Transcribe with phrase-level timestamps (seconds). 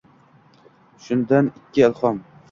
[1.07, 2.17] Shundan ikki ilhom